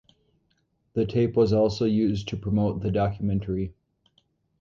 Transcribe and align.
The 0.93 1.05
tape 1.05 1.35
was 1.35 1.53
also 1.53 1.85
used 1.85 2.27
to 2.29 2.35
promote 2.35 2.81
"The 2.81 2.89
Documentary". 2.89 3.75